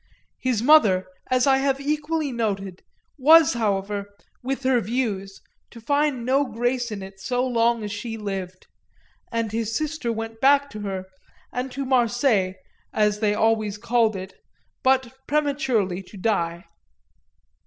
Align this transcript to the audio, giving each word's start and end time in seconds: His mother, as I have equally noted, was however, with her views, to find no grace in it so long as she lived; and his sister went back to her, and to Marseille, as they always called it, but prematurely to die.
His 0.39 0.63
mother, 0.63 1.05
as 1.29 1.45
I 1.45 1.57
have 1.59 1.79
equally 1.79 2.31
noted, 2.31 2.81
was 3.19 3.53
however, 3.53 4.09
with 4.41 4.63
her 4.63 4.81
views, 4.81 5.39
to 5.69 5.79
find 5.79 6.25
no 6.25 6.43
grace 6.43 6.89
in 6.91 7.03
it 7.03 7.19
so 7.19 7.45
long 7.45 7.83
as 7.83 7.91
she 7.91 8.17
lived; 8.17 8.65
and 9.31 9.51
his 9.51 9.75
sister 9.77 10.11
went 10.11 10.41
back 10.41 10.71
to 10.71 10.79
her, 10.79 11.05
and 11.53 11.71
to 11.73 11.85
Marseille, 11.85 12.53
as 12.91 13.19
they 13.19 13.35
always 13.35 13.77
called 13.77 14.15
it, 14.15 14.33
but 14.81 15.13
prematurely 15.27 16.01
to 16.01 16.17
die. 16.17 16.65